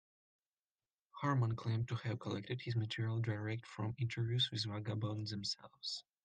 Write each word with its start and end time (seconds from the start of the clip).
Harman 1.11 1.55
claimed 1.55 1.87
to 1.87 1.93
have 1.93 2.17
collected 2.17 2.59
his 2.59 2.75
material 2.75 3.19
direct 3.21 3.67
from 3.67 3.93
interviews 3.99 4.49
with 4.51 4.65
vagabonds 4.65 5.29
themselves. 5.29 6.03